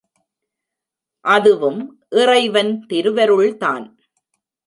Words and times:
அதுவும் 1.25 1.81
இறைவன் 2.09 2.85
திருவருள்தான். 2.89 3.85